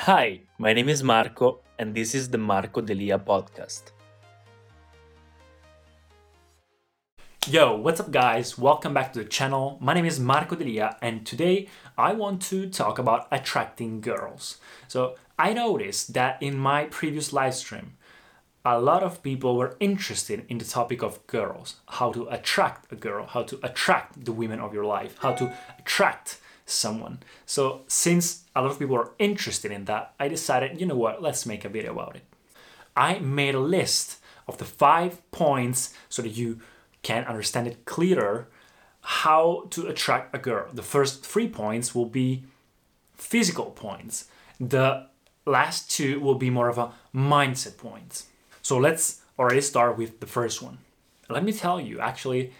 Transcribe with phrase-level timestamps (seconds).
[0.00, 3.92] Hi, my name is Marco, and this is the Marco Delia podcast.
[7.48, 8.58] Yo, what's up, guys?
[8.58, 9.78] Welcome back to the channel.
[9.80, 14.58] My name is Marco Delia, and today I want to talk about attracting girls.
[14.86, 17.94] So, I noticed that in my previous live stream,
[18.66, 22.96] a lot of people were interested in the topic of girls how to attract a
[22.96, 27.20] girl, how to attract the women of your life, how to attract someone.
[27.46, 31.22] So, since a lot of people are interested in that, I decided, you know what,
[31.22, 32.24] let's make a video about it.
[32.96, 34.18] I made a list
[34.48, 36.60] of the five points so that you
[37.02, 38.48] can understand it clearer
[39.00, 40.66] how to attract a girl.
[40.72, 42.44] The first three points will be
[43.14, 44.26] physical points,
[44.58, 45.06] the
[45.46, 48.26] last two will be more of a mindset points.
[48.60, 50.78] So, let's already start with the first one.
[51.28, 52.52] Let me tell you, actually,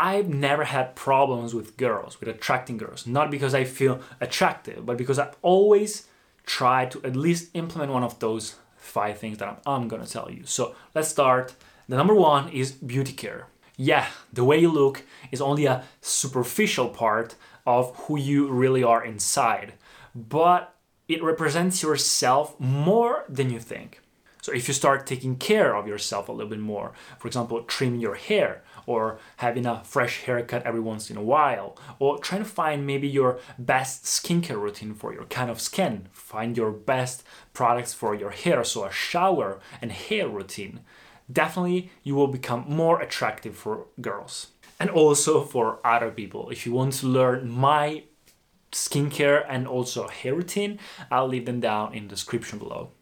[0.00, 3.04] I've never had problems with girls, with attracting girls.
[3.04, 6.06] Not because I feel attractive, but because I've always
[6.46, 10.30] tried to at least implement one of those five things that I'm, I'm gonna tell
[10.30, 10.44] you.
[10.44, 11.56] So let's start.
[11.88, 13.48] The number one is beauty care.
[13.76, 17.34] Yeah, the way you look is only a superficial part
[17.66, 19.72] of who you really are inside,
[20.14, 20.76] but
[21.08, 24.00] it represents yourself more than you think.
[24.42, 28.00] So if you start taking care of yourself a little bit more, for example, trimming
[28.00, 32.48] your hair or having a fresh haircut every once in a while, or trying to
[32.48, 37.22] find maybe your best skincare routine for your kind of skin, find your best
[37.52, 40.80] products for your hair, so a shower and hair routine,
[41.30, 44.48] definitely you will become more attractive for girls.
[44.80, 46.50] And also for other people.
[46.50, 48.04] If you want to learn my
[48.70, 50.78] skincare and also hair routine,
[51.10, 52.92] I'll leave them down in the description below.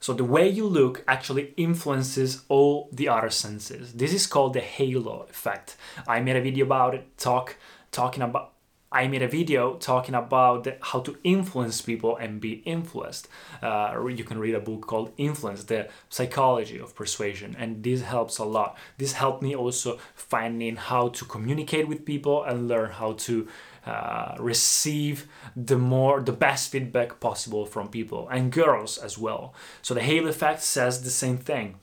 [0.00, 3.92] So the way you look actually influences all the other senses.
[3.94, 5.76] This is called the halo effect.
[6.06, 7.56] I made a video about it, talk
[7.90, 8.52] talking about
[8.90, 13.28] I made a video talking about the, how to influence people and be influenced.
[13.62, 18.38] Uh, you can read a book called Influence, the psychology of persuasion, and this helps
[18.38, 18.78] a lot.
[18.96, 23.46] This helped me also finding how to communicate with people and learn how to
[23.88, 25.26] uh, receive
[25.56, 29.54] the more the best feedback possible from people and girls as well.
[29.82, 31.76] So the halo effect says the same thing.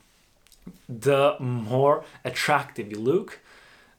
[0.88, 3.40] The more attractive you look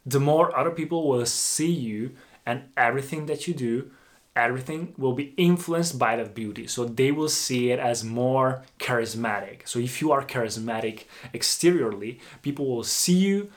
[0.07, 2.15] the more other people will see you
[2.45, 3.91] and everything that you do
[4.37, 6.67] everything will be influenced by that beauty.
[6.67, 9.67] So they will see it as more charismatic.
[9.67, 13.51] So if you are charismatic exteriorly people will see you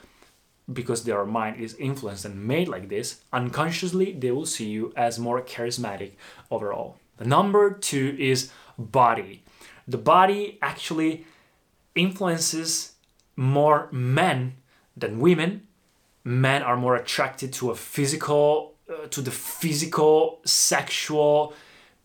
[0.71, 5.19] because their mind is influenced and made like this, unconsciously they will see you as
[5.19, 6.11] more charismatic
[6.49, 6.97] overall.
[7.17, 9.43] The number two is body.
[9.87, 11.25] The body actually
[11.95, 12.93] influences
[13.35, 14.55] more men
[14.95, 15.67] than women.
[16.23, 21.53] Men are more attracted to a physical, uh, to the physical, sexual,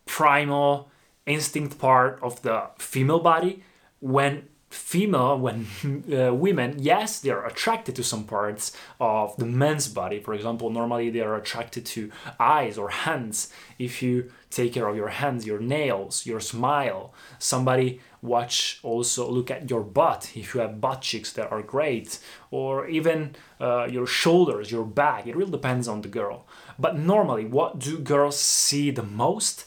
[0.06, 0.90] primal
[1.26, 3.62] instinct part of the female body
[4.00, 5.66] when female when
[6.12, 10.20] uh, women yes they are attracted to some parts of the men's body.
[10.20, 13.52] For example normally they are attracted to eyes or hands.
[13.78, 19.50] If you take care of your hands your nails your smile somebody watch also look
[19.50, 20.32] at your butt.
[20.34, 22.18] If you have butt cheeks that are great
[22.50, 26.46] or even uh, your shoulders your back it really depends on the girl.
[26.78, 29.64] But normally what do girls see the most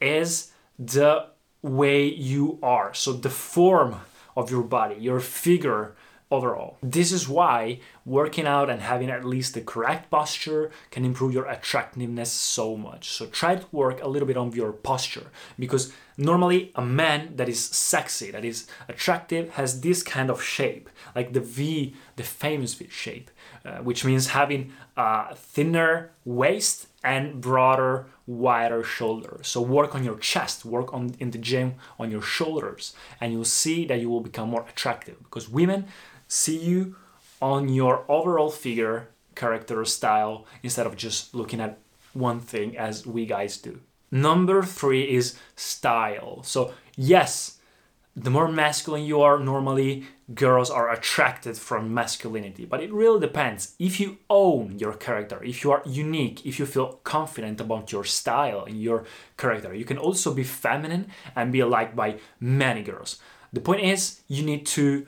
[0.00, 1.26] is the
[1.62, 2.94] way you are.
[2.94, 3.96] So the form
[4.36, 5.94] of your body, your figure
[6.30, 6.76] overall.
[6.82, 11.46] This is why working out and having at least the correct posture can improve your
[11.46, 13.10] attractiveness so much.
[13.10, 15.28] So try to work a little bit on your posture
[15.58, 20.90] because normally a man that is sexy, that is attractive, has this kind of shape,
[21.14, 23.30] like the V, the famous V shape,
[23.64, 29.48] uh, which means having a thinner waist and broader wider shoulders.
[29.48, 33.44] So work on your chest work on in the gym on your shoulders and you'll
[33.44, 35.86] see that you will become more attractive because women
[36.26, 36.96] see you
[37.40, 41.78] on your overall figure character style instead of just looking at
[42.12, 43.80] one thing as we guys do
[44.10, 47.58] number 3 is style so yes
[48.22, 50.04] the more masculine you are, normally
[50.34, 52.64] girls are attracted from masculinity.
[52.64, 53.74] But it really depends.
[53.78, 58.04] If you own your character, if you are unique, if you feel confident about your
[58.04, 59.04] style and your
[59.36, 61.06] character, you can also be feminine
[61.36, 63.18] and be liked by many girls.
[63.52, 65.06] The point is, you need to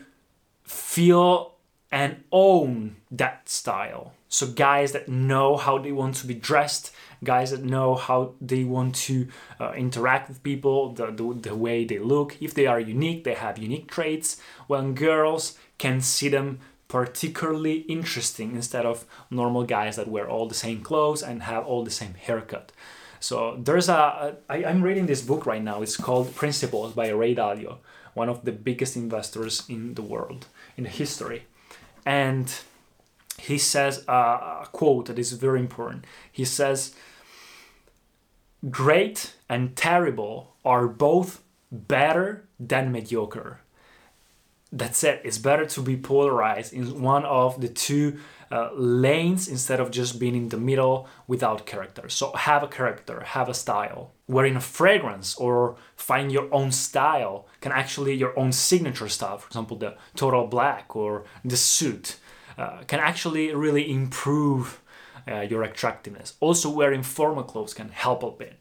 [0.63, 1.50] feel
[1.93, 4.13] and own that style.
[4.29, 6.93] So, guys that know how they want to be dressed,
[7.25, 9.29] guys that know how they want to
[9.61, 12.37] uh, interact with people, the, the, the way they look.
[12.41, 14.41] If they are unique, they have unique traits.
[14.69, 16.61] When girls can see them
[16.91, 21.85] particularly interesting instead of normal guys that wear all the same clothes and have all
[21.85, 22.73] the same haircut.
[23.21, 25.83] So there's a, I'm reading this book right now.
[25.83, 27.77] It's called Principles by Ray Dalio,
[28.15, 30.47] one of the biggest investors in the world
[30.77, 31.45] in history,
[32.05, 32.53] and
[33.39, 36.05] he says a quote that is very important.
[36.31, 36.95] He says,
[38.69, 41.43] "Great and terrible are both
[41.73, 43.61] better than mediocre."
[44.73, 45.21] That's it.
[45.25, 48.19] It's better to be polarized in one of the two
[48.51, 52.09] uh, lanes instead of just being in the middle without character.
[52.09, 54.13] So have a character, have a style.
[54.27, 59.39] Wearing a fragrance or find your own style can actually your own signature style.
[59.39, 62.17] For example, the total black or the suit
[62.59, 64.83] uh, can actually really improve
[65.31, 66.35] uh, your attractiveness.
[66.41, 68.59] Also, wearing formal clothes can help a bit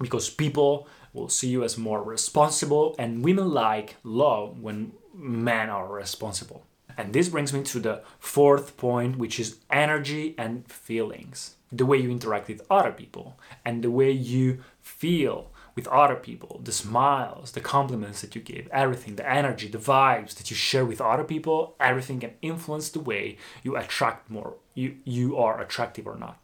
[0.00, 5.88] because people will see you as more responsible, and women like love when men are
[5.88, 6.64] responsible.
[6.98, 11.54] And this brings me to the fourth point, which is energy and feelings.
[11.70, 16.60] The way you interact with other people and the way you feel with other people,
[16.64, 20.84] the smiles, the compliments that you give, everything, the energy, the vibes that you share
[20.84, 26.04] with other people, everything can influence the way you attract more, you, you are attractive
[26.04, 26.42] or not.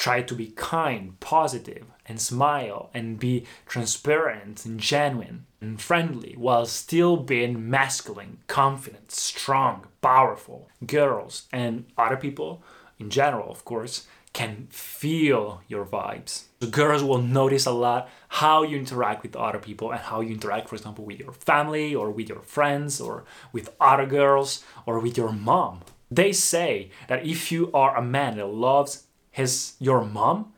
[0.00, 6.64] Try to be kind, positive, and smile and be transparent and genuine and friendly while
[6.64, 10.70] still being masculine, confident, strong, powerful.
[10.86, 12.62] Girls and other people
[12.98, 16.44] in general, of course, can feel your vibes.
[16.60, 20.32] The girls will notice a lot how you interact with other people and how you
[20.32, 24.98] interact, for example, with your family or with your friends or with other girls or
[24.98, 25.82] with your mom.
[26.10, 30.52] They say that if you are a man that loves his your mom,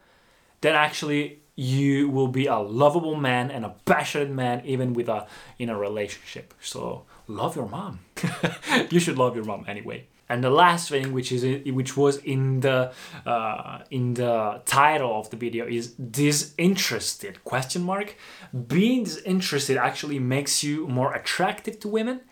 [0.61, 5.27] then actually you will be a lovable man and a passionate man even with a
[5.59, 6.55] in a relationship.
[6.61, 8.01] So love your mom.
[8.91, 10.07] you should love your mom anyway.
[10.29, 12.93] And the last thing, which is which was in the
[13.27, 18.17] uh, in the title of the video, is disinterested question mark.
[18.67, 22.23] Being disinterested actually makes you more attractive to women.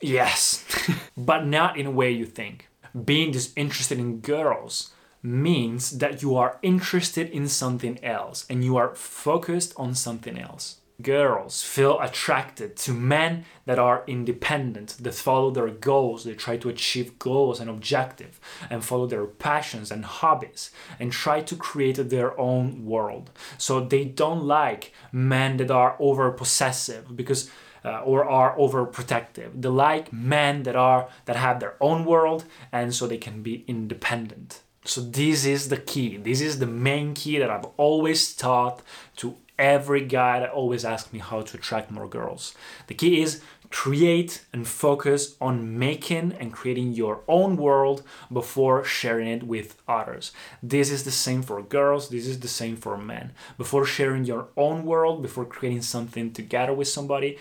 [0.00, 0.64] Yes,
[1.16, 2.68] but not in a way you think.
[3.04, 4.90] Being disinterested in girls
[5.28, 10.80] means that you are interested in something else and you are focused on something else.
[11.00, 16.68] Girls feel attracted to men that are independent, that follow their goals, they try to
[16.68, 22.38] achieve goals and objectives, and follow their passions and hobbies, and try to create their
[22.40, 23.30] own world.
[23.58, 27.48] So they don't like men that are over possessive because
[27.84, 29.62] uh, or are overprotective.
[29.62, 33.64] They like men that are that have their own world and so they can be
[33.68, 34.62] independent.
[34.88, 36.16] So this is the key.
[36.16, 38.82] This is the main key that I've always taught
[39.16, 42.54] to every guy that always asks me how to attract more girls.
[42.86, 48.02] The key is create and focus on making and creating your own world
[48.32, 50.32] before sharing it with others.
[50.62, 53.32] This is the same for girls, this is the same for men.
[53.58, 57.36] Before sharing your own world, before creating something together with somebody,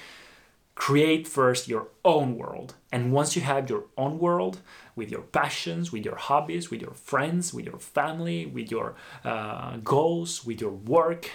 [0.77, 2.75] create first your own world.
[2.91, 4.62] And once you have your own world
[4.95, 8.95] with your passions, with your hobbies, with your friends, with your family, with your
[9.25, 11.31] uh, goals, with your work,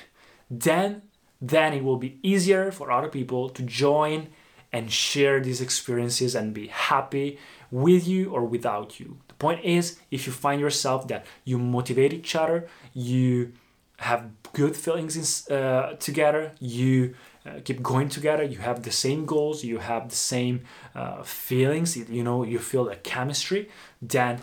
[0.48, 1.02] then
[1.40, 4.28] then it will be easier for other people to join
[4.72, 7.36] and share these experiences and be happy
[7.72, 9.18] with you or without you.
[9.26, 13.52] The point is, if you find yourself that you motivate each other, you
[13.96, 17.14] have good feelings in, uh, together, you
[17.46, 18.42] uh, keep going together.
[18.42, 20.62] You have the same goals you have the same
[20.94, 23.68] uh, feelings you know you feel a chemistry
[24.00, 24.42] then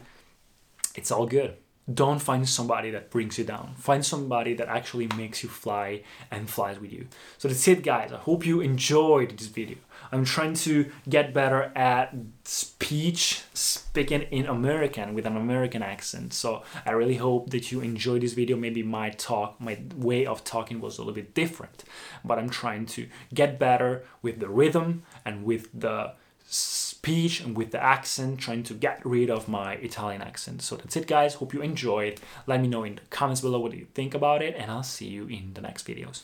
[0.96, 1.56] it's all good.
[1.92, 3.74] Don't find somebody that brings you down.
[3.78, 7.08] Find somebody that actually makes you fly and flies with you.
[7.38, 8.12] So that's it guys.
[8.12, 9.78] I hope you enjoyed this video
[10.12, 12.14] i'm trying to get better at
[12.44, 18.22] speech speaking in american with an american accent so i really hope that you enjoyed
[18.22, 21.84] this video maybe my talk my way of talking was a little bit different
[22.24, 26.12] but i'm trying to get better with the rhythm and with the
[26.50, 30.62] speech and with the accent, trying to get rid of my Italian accent.
[30.62, 31.36] So that's it, guys.
[31.36, 32.20] Hope you enjoyed.
[32.48, 35.08] Let me know in the comments below what you think about it, and I'll see
[35.08, 36.24] you in the next videos.